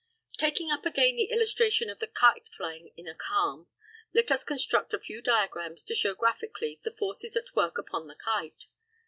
]Taking 0.39 0.71
up 0.71 0.83
again 0.83 1.15
the 1.17 1.25
illustration 1.29 1.87
of 1.87 1.99
the 1.99 2.07
kite 2.07 2.47
flying 2.47 2.91
in 2.97 3.07
a 3.07 3.13
calm, 3.13 3.67
let 4.15 4.31
us 4.31 4.43
construct 4.43 4.95
a 4.95 4.99
few 4.99 5.21
diagrams 5.21 5.83
to 5.83 5.93
show 5.93 6.15
graphically 6.15 6.81
the 6.83 6.89
forces 6.95 7.35
at 7.35 7.55
work 7.55 7.77
upon 7.77 8.07
the 8.07 8.15
kite. 8.15 8.65